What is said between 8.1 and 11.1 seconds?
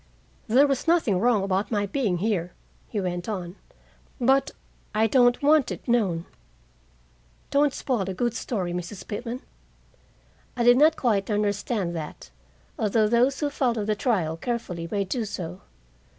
good story, Mrs. Pitman." I did not